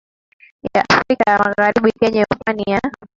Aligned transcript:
ya 0.75 0.81
Afrika 0.97 1.23
ya 1.31 1.39
Magharibi 1.39 1.91
kwenye 1.99 2.25
pwani 2.29 2.63
ya 2.67 2.79